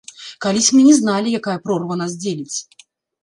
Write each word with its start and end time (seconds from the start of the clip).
Калісь 0.43 0.69
мы 0.75 0.79
не 0.87 0.95
зналі, 0.99 1.33
якая 1.39 1.55
прорва 1.67 1.97
нас 2.01 2.15
дзеліць. 2.23 2.57